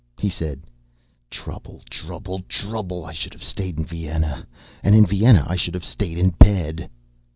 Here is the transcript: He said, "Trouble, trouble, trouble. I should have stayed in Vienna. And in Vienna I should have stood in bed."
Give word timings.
He 0.17 0.29
said, 0.29 0.61
"Trouble, 1.29 1.83
trouble, 1.87 2.39
trouble. 2.49 3.05
I 3.05 3.11
should 3.13 3.33
have 3.33 3.43
stayed 3.43 3.77
in 3.77 3.85
Vienna. 3.85 4.47
And 4.81 4.95
in 4.95 5.05
Vienna 5.05 5.45
I 5.47 5.55
should 5.55 5.75
have 5.75 5.85
stood 5.85 6.17
in 6.17 6.31
bed." 6.31 6.89